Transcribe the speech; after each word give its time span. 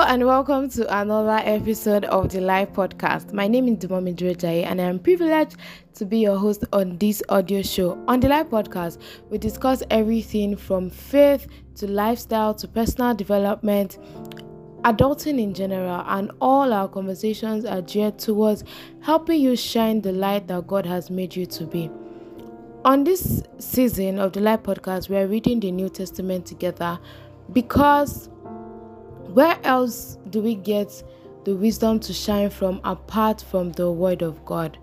And 0.00 0.24
welcome 0.24 0.70
to 0.70 1.00
another 1.00 1.42
episode 1.44 2.04
of 2.04 2.30
the 2.30 2.40
Live 2.40 2.72
Podcast. 2.72 3.32
My 3.32 3.48
name 3.48 3.66
is 3.66 3.78
Dumomi 3.78 4.14
Drejaye 4.14 4.64
and 4.64 4.80
I 4.80 4.84
am 4.84 5.00
privileged 5.00 5.56
to 5.94 6.04
be 6.04 6.20
your 6.20 6.38
host 6.38 6.64
on 6.72 6.96
this 6.98 7.20
audio 7.28 7.62
show. 7.62 8.02
On 8.06 8.20
the 8.20 8.28
Live 8.28 8.48
Podcast, 8.48 8.98
we 9.28 9.38
discuss 9.38 9.82
everything 9.90 10.56
from 10.56 10.88
faith 10.88 11.48
to 11.74 11.88
lifestyle 11.88 12.54
to 12.54 12.68
personal 12.68 13.12
development, 13.12 13.98
adulting 14.84 15.40
in 15.40 15.52
general, 15.52 16.04
and 16.06 16.30
all 16.40 16.72
our 16.72 16.86
conversations 16.86 17.64
are 17.64 17.82
geared 17.82 18.20
towards 18.20 18.62
helping 19.00 19.40
you 19.40 19.56
shine 19.56 20.00
the 20.00 20.12
light 20.12 20.46
that 20.46 20.68
God 20.68 20.86
has 20.86 21.10
made 21.10 21.34
you 21.34 21.44
to 21.46 21.66
be. 21.66 21.90
On 22.84 23.02
this 23.02 23.42
season 23.58 24.20
of 24.20 24.32
the 24.32 24.40
Live 24.40 24.62
Podcast, 24.62 25.08
we 25.08 25.16
are 25.16 25.26
reading 25.26 25.58
the 25.58 25.72
New 25.72 25.88
Testament 25.88 26.46
together 26.46 27.00
because 27.52 28.28
where 29.32 29.58
else 29.64 30.18
do 30.30 30.40
we 30.40 30.54
get 30.54 31.02
the 31.44 31.54
wisdom 31.54 32.00
to 32.00 32.12
shine 32.12 32.50
from 32.50 32.80
apart 32.84 33.44
from 33.50 33.72
the 33.72 33.90
Word 33.90 34.22
of 34.22 34.44
God? 34.44 34.78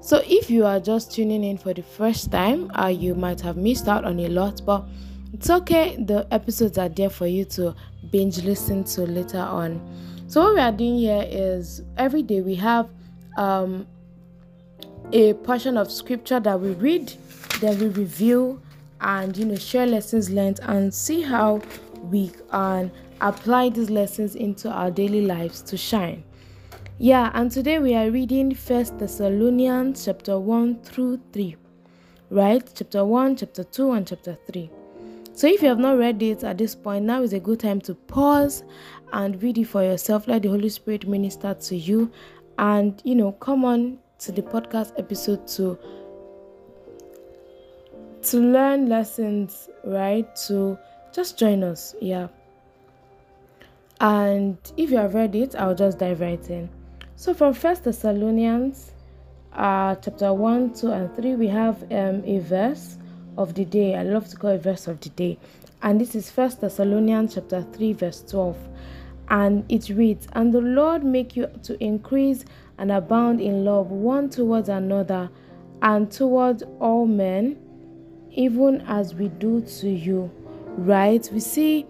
So, 0.00 0.22
if 0.24 0.50
you 0.50 0.64
are 0.64 0.78
just 0.78 1.12
tuning 1.12 1.42
in 1.42 1.58
for 1.58 1.74
the 1.74 1.82
first 1.82 2.30
time, 2.30 2.70
uh, 2.78 2.86
you 2.86 3.14
might 3.14 3.40
have 3.40 3.56
missed 3.56 3.88
out 3.88 4.04
on 4.04 4.20
a 4.20 4.28
lot, 4.28 4.60
but 4.64 4.86
it's 5.32 5.50
okay. 5.50 5.96
The 5.96 6.26
episodes 6.30 6.78
are 6.78 6.88
there 6.88 7.10
for 7.10 7.26
you 7.26 7.44
to 7.46 7.74
binge 8.10 8.42
listen 8.44 8.84
to 8.84 9.02
later 9.02 9.40
on. 9.40 9.80
So, 10.28 10.42
what 10.42 10.54
we 10.54 10.60
are 10.60 10.72
doing 10.72 10.98
here 10.98 11.24
is 11.26 11.82
every 11.96 12.22
day 12.22 12.40
we 12.40 12.54
have 12.56 12.88
um, 13.36 13.86
a 15.12 15.34
portion 15.34 15.76
of 15.76 15.90
scripture 15.90 16.40
that 16.40 16.60
we 16.60 16.70
read, 16.70 17.12
then 17.60 17.78
we 17.78 17.88
review, 17.88 18.60
and 19.00 19.36
you 19.36 19.44
know, 19.44 19.56
share 19.56 19.86
lessons 19.86 20.30
learned 20.30 20.60
and 20.62 20.92
see 20.92 21.20
how 21.22 21.60
we 22.04 22.30
can 22.50 22.90
apply 23.20 23.70
these 23.70 23.90
lessons 23.90 24.34
into 24.34 24.70
our 24.70 24.90
daily 24.90 25.22
lives 25.22 25.62
to 25.62 25.76
shine. 25.76 26.24
Yeah, 26.98 27.30
and 27.34 27.50
today 27.50 27.78
we 27.78 27.94
are 27.94 28.10
reading 28.10 28.54
First 28.54 28.98
Thessalonians 28.98 30.04
chapter 30.04 30.38
1 30.38 30.82
through 30.82 31.20
3. 31.32 31.56
Right? 32.30 32.68
Chapter 32.74 33.04
1, 33.04 33.36
chapter 33.36 33.64
2, 33.64 33.92
and 33.92 34.06
chapter 34.06 34.38
3. 34.46 34.70
So 35.32 35.46
if 35.46 35.60
you 35.60 35.68
have 35.68 35.78
not 35.78 35.98
read 35.98 36.22
it 36.22 36.42
at 36.44 36.56
this 36.56 36.74
point, 36.74 37.04
now 37.04 37.22
is 37.22 37.34
a 37.34 37.40
good 37.40 37.60
time 37.60 37.80
to 37.82 37.94
pause 37.94 38.64
and 39.12 39.42
read 39.42 39.58
it 39.58 39.64
for 39.64 39.82
yourself. 39.82 40.26
Let 40.26 40.42
the 40.42 40.48
Holy 40.48 40.70
Spirit 40.70 41.06
minister 41.06 41.52
to 41.52 41.76
you 41.76 42.10
and 42.58 43.00
you 43.04 43.14
know 43.14 43.32
come 43.32 43.64
on 43.64 43.98
to 44.18 44.32
the 44.32 44.42
podcast 44.42 44.98
episode 44.98 45.46
to 45.48 45.78
to 48.22 48.38
learn 48.38 48.88
lessons, 48.88 49.68
right? 49.84 50.26
To 50.46 50.78
just 51.12 51.38
join 51.38 51.62
us. 51.62 51.94
Yeah. 52.00 52.28
And 54.00 54.58
if 54.76 54.90
you 54.90 54.98
have 54.98 55.14
read 55.14 55.34
it, 55.34 55.54
I'll 55.56 55.74
just 55.74 55.98
dive 55.98 56.20
right 56.20 56.50
in. 56.50 56.68
So 57.16 57.32
from 57.32 57.54
First 57.54 57.84
Thessalonians, 57.84 58.92
uh, 59.54 59.94
chapter 59.94 60.34
one, 60.34 60.74
two, 60.74 60.90
and 60.90 61.14
three, 61.16 61.34
we 61.34 61.48
have 61.48 61.82
um, 61.84 62.22
a 62.26 62.40
verse 62.40 62.98
of 63.38 63.54
the 63.54 63.64
day. 63.64 63.94
I 63.94 64.02
love 64.02 64.28
to 64.28 64.36
call 64.36 64.50
it 64.50 64.62
verse 64.62 64.86
of 64.86 65.00
the 65.00 65.08
day, 65.10 65.38
and 65.82 65.98
this 65.98 66.14
is 66.14 66.30
First 66.30 66.60
Thessalonians 66.60 67.34
chapter 67.34 67.62
three, 67.72 67.94
verse 67.94 68.22
twelve, 68.22 68.58
and 69.28 69.64
it 69.70 69.88
reads, 69.88 70.28
"And 70.34 70.52
the 70.52 70.60
Lord 70.60 71.04
make 71.04 71.36
you 71.36 71.48
to 71.62 71.82
increase 71.82 72.44
and 72.76 72.92
abound 72.92 73.40
in 73.40 73.64
love 73.64 73.90
one 73.90 74.28
towards 74.28 74.68
another, 74.68 75.30
and 75.80 76.10
towards 76.10 76.62
all 76.80 77.06
men, 77.06 77.56
even 78.30 78.82
as 78.82 79.14
we 79.14 79.28
do 79.28 79.62
to 79.62 79.88
you." 79.88 80.30
Right? 80.76 81.26
We 81.32 81.40
see 81.40 81.86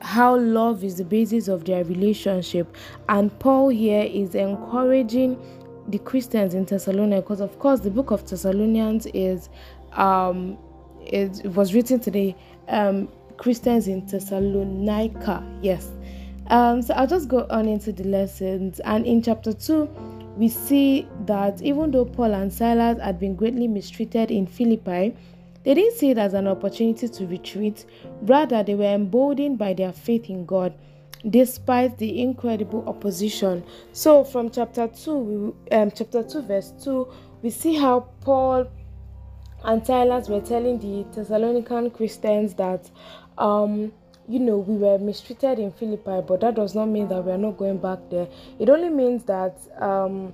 how 0.00 0.36
love 0.36 0.84
is 0.84 0.96
the 0.96 1.04
basis 1.04 1.48
of 1.48 1.64
their 1.64 1.84
relationship. 1.84 2.74
And 3.08 3.36
Paul 3.38 3.68
here 3.68 4.02
is 4.02 4.34
encouraging 4.34 5.38
the 5.88 5.98
Christians 5.98 6.54
in 6.54 6.64
Thessalonica 6.64 7.22
because, 7.22 7.40
of 7.40 7.58
course, 7.58 7.80
the 7.80 7.90
book 7.90 8.10
of 8.10 8.28
Thessalonians 8.28 9.06
is 9.06 9.48
um 9.92 10.58
it, 11.02 11.44
was 11.46 11.74
written 11.74 12.00
to 12.00 12.10
the 12.10 12.34
um, 12.68 13.08
Christians 13.36 13.88
in 13.88 14.06
Thessalonica. 14.06 15.44
Yes. 15.62 15.90
Um, 16.48 16.82
so 16.82 16.94
I'll 16.94 17.06
just 17.06 17.28
go 17.28 17.46
on 17.50 17.68
into 17.68 17.92
the 17.92 18.04
lessons. 18.04 18.80
And 18.80 19.06
in 19.06 19.22
chapter 19.22 19.52
2, 19.52 19.84
we 20.36 20.48
see 20.48 21.08
that 21.26 21.62
even 21.62 21.90
though 21.90 22.04
Paul 22.04 22.34
and 22.34 22.52
Silas 22.52 23.00
had 23.00 23.18
been 23.18 23.36
greatly 23.36 23.68
mistreated 23.68 24.30
in 24.30 24.46
Philippi, 24.46 25.16
they 25.64 25.74
didn't 25.74 25.96
see 25.96 26.10
it 26.10 26.18
as 26.18 26.34
an 26.34 26.46
opportunity 26.46 27.08
to 27.08 27.26
retreat, 27.26 27.84
rather, 28.22 28.62
they 28.62 28.74
were 28.74 28.94
emboldened 28.94 29.58
by 29.58 29.74
their 29.74 29.92
faith 29.92 30.30
in 30.30 30.46
God 30.46 30.74
despite 31.28 31.98
the 31.98 32.22
incredible 32.22 32.88
opposition. 32.88 33.62
So, 33.92 34.24
from 34.24 34.50
chapter 34.50 34.88
2, 34.88 35.56
um, 35.72 35.90
chapter 35.90 36.22
2, 36.22 36.42
verse 36.42 36.72
2, 36.82 37.06
we 37.42 37.50
see 37.50 37.74
how 37.74 38.08
Paul 38.22 38.66
and 39.64 39.86
Silas 39.86 40.28
were 40.28 40.40
telling 40.40 40.78
the 40.78 41.04
Thessalonican 41.14 41.92
Christians 41.92 42.54
that, 42.54 42.90
um, 43.36 43.92
you 44.28 44.38
know, 44.38 44.58
we 44.58 44.76
were 44.76 44.98
mistreated 44.98 45.58
in 45.58 45.72
Philippi, 45.72 46.24
but 46.26 46.40
that 46.40 46.54
does 46.54 46.74
not 46.74 46.86
mean 46.86 47.08
that 47.08 47.24
we 47.24 47.32
are 47.32 47.38
not 47.38 47.58
going 47.58 47.78
back 47.78 47.98
there. 48.10 48.28
It 48.58 48.70
only 48.70 48.88
means 48.88 49.24
that 49.24 49.58
um, 49.80 50.32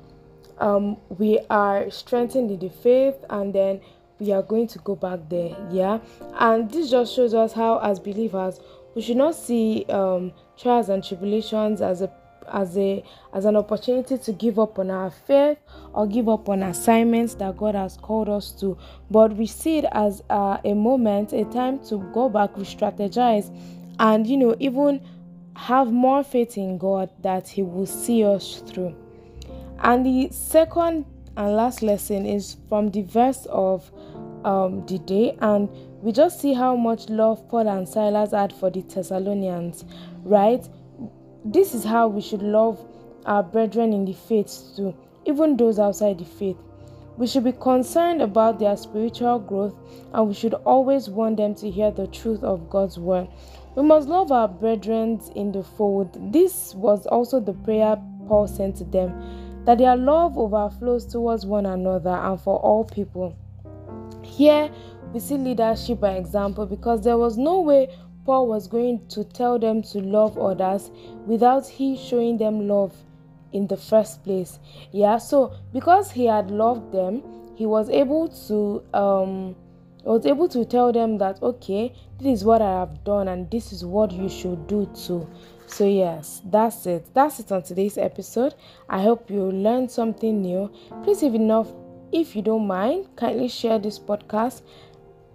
um, 0.58 0.96
we 1.18 1.40
are 1.50 1.90
strengthened 1.90 2.50
in 2.50 2.58
the 2.58 2.68
faith 2.68 3.16
and 3.30 3.52
then 3.54 3.80
we 4.18 4.32
are 4.32 4.42
going 4.42 4.66
to 4.66 4.78
go 4.80 4.96
back 4.96 5.20
there 5.28 5.56
yeah? 5.70 5.98
And 6.38 6.70
this 6.70 6.90
just 6.90 7.14
shows 7.14 7.34
us 7.34 7.52
how 7.52 7.78
as 7.78 7.98
believers 7.98 8.60
we 8.94 9.02
should 9.02 9.18
not 9.18 9.34
see 9.34 9.84
um, 9.90 10.32
trials 10.56 10.88
and 10.88 11.04
tribulations 11.04 11.82
as 11.82 12.02
a 12.02 12.10
as 12.52 12.76
a 12.78 13.02
as 13.32 13.44
an 13.44 13.56
opportunity 13.56 14.16
to 14.16 14.32
give 14.32 14.58
up 14.58 14.78
on 14.78 14.90
our 14.90 15.10
faith 15.10 15.58
or 15.92 16.06
give 16.06 16.28
up 16.28 16.48
on 16.48 16.62
assignments 16.62 17.34
that 17.34 17.56
God 17.56 17.74
has 17.74 17.96
called 17.96 18.28
us 18.28 18.52
to. 18.60 18.78
But 19.10 19.36
we 19.36 19.46
see 19.46 19.78
it 19.78 19.86
as 19.92 20.22
uh, 20.30 20.58
a 20.64 20.74
moment 20.74 21.32
a 21.32 21.44
time 21.46 21.84
to 21.86 21.98
go 22.12 22.28
back 22.28 22.56
re-strategize 22.56 23.54
and 23.98 24.26
you 24.26 24.36
know 24.36 24.56
even 24.60 25.00
have 25.56 25.90
more 25.90 26.22
faith 26.22 26.56
in 26.56 26.78
God 26.78 27.10
that 27.22 27.48
he 27.48 27.62
will 27.62 27.86
see 27.86 28.24
us 28.24 28.62
through. 28.66 28.94
And 29.80 30.04
the 30.04 30.28
second 30.32 31.06
and 31.36 31.56
last 31.56 31.82
lesson 31.82 32.26
is 32.26 32.56
from 32.68 32.90
the 32.90 33.02
verse 33.02 33.46
of 33.50 33.90
um, 34.44 34.86
the 34.86 34.98
day, 34.98 35.36
and 35.40 35.68
we 36.02 36.12
just 36.12 36.40
see 36.40 36.54
how 36.54 36.76
much 36.76 37.08
love 37.08 37.48
Paul 37.48 37.68
and 37.68 37.88
Silas 37.88 38.30
had 38.32 38.52
for 38.52 38.70
the 38.70 38.82
Thessalonians, 38.82 39.84
right? 40.22 40.66
This 41.44 41.74
is 41.74 41.84
how 41.84 42.08
we 42.08 42.20
should 42.20 42.42
love 42.42 42.84
our 43.24 43.42
brethren 43.42 43.92
in 43.92 44.04
the 44.04 44.12
faith 44.12 44.72
too, 44.76 44.94
even 45.24 45.56
those 45.56 45.78
outside 45.78 46.18
the 46.18 46.24
faith. 46.24 46.56
We 47.16 47.26
should 47.26 47.44
be 47.44 47.52
concerned 47.52 48.20
about 48.20 48.58
their 48.58 48.76
spiritual 48.76 49.38
growth 49.38 49.74
and 50.12 50.28
we 50.28 50.34
should 50.34 50.54
always 50.54 51.08
want 51.08 51.38
them 51.38 51.54
to 51.56 51.70
hear 51.70 51.90
the 51.90 52.06
truth 52.08 52.42
of 52.42 52.68
God's 52.68 52.98
word. 52.98 53.28
We 53.74 53.82
must 53.82 54.08
love 54.08 54.30
our 54.32 54.48
brethren 54.48 55.20
in 55.34 55.50
the 55.50 55.62
fold. 55.62 56.32
This 56.32 56.74
was 56.74 57.06
also 57.06 57.40
the 57.40 57.54
prayer 57.54 57.96
Paul 58.28 58.48
sent 58.48 58.76
to 58.76 58.84
them 58.84 59.45
that 59.66 59.78
their 59.78 59.96
love 59.96 60.38
overflows 60.38 61.04
towards 61.04 61.44
one 61.44 61.66
another 61.66 62.10
and 62.10 62.40
for 62.40 62.58
all 62.60 62.84
people. 62.84 63.36
Here 64.22 64.70
we 65.12 65.20
see 65.20 65.36
leadership 65.36 66.00
by 66.00 66.12
example 66.12 66.66
because 66.66 67.02
there 67.02 67.18
was 67.18 67.36
no 67.36 67.60
way 67.60 67.88
Paul 68.24 68.46
was 68.46 68.68
going 68.68 69.06
to 69.08 69.24
tell 69.24 69.58
them 69.58 69.82
to 69.82 69.98
love 69.98 70.38
others 70.38 70.90
without 71.26 71.66
he 71.66 71.96
showing 71.96 72.38
them 72.38 72.66
love 72.66 72.94
in 73.52 73.66
the 73.66 73.76
first 73.76 74.22
place. 74.24 74.58
Yeah, 74.92 75.18
so 75.18 75.52
because 75.72 76.10
he 76.10 76.26
had 76.26 76.50
loved 76.50 76.92
them, 76.92 77.22
he 77.56 77.66
was 77.66 77.90
able 77.90 78.28
to 78.48 78.82
um 78.96 79.56
was 80.08 80.26
able 80.26 80.48
to 80.48 80.64
tell 80.64 80.92
them 80.92 81.18
that 81.18 81.42
okay, 81.42 81.92
this 82.18 82.40
is 82.40 82.44
what 82.44 82.62
I 82.62 82.70
have 82.80 83.04
done 83.04 83.28
and 83.28 83.50
this 83.50 83.72
is 83.72 83.84
what 83.84 84.12
you 84.12 84.28
should 84.28 84.66
do 84.66 84.86
too. 84.94 85.28
So, 85.66 85.84
yes, 85.84 86.42
that's 86.44 86.86
it. 86.86 87.12
That's 87.12 87.40
it 87.40 87.50
on 87.50 87.62
today's 87.62 87.98
episode. 87.98 88.54
I 88.88 89.02
hope 89.02 89.30
you 89.30 89.50
learned 89.50 89.90
something 89.90 90.40
new. 90.40 90.70
Please, 91.02 91.22
if 91.24 91.34
enough, 91.34 91.68
if 92.12 92.36
you 92.36 92.42
don't 92.42 92.66
mind, 92.66 93.08
kindly 93.16 93.48
share 93.48 93.78
this 93.78 93.98
podcast. 93.98 94.62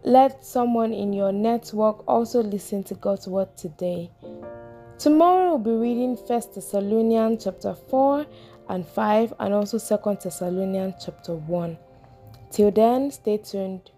Let 0.03 0.43
someone 0.43 0.93
in 0.93 1.13
your 1.13 1.31
network 1.31 2.07
also 2.07 2.41
listen 2.41 2.83
to 2.85 2.95
God's 2.95 3.27
word 3.27 3.55
today. 3.57 4.09
Tomorrow 4.97 5.55
we'll 5.55 5.59
be 5.59 5.71
reading 5.71 6.15
First 6.15 6.55
Thessalonians 6.55 7.43
chapter 7.43 7.75
4 7.75 8.25
and 8.69 8.87
5 8.87 9.33
and 9.39 9.53
also 9.53 9.77
Second 9.77 10.21
Thessalonians 10.21 10.95
chapter 11.03 11.35
1. 11.35 11.77
Till 12.51 12.71
then, 12.71 13.11
stay 13.11 13.37
tuned. 13.37 13.91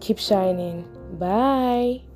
Keep 0.00 0.18
shining. 0.18 0.84
Bye. 1.18 2.07